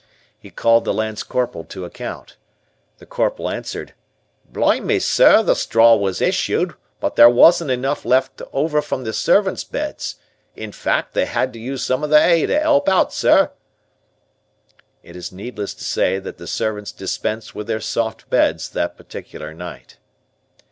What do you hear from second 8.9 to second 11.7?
the servants' beds; in fact, we had to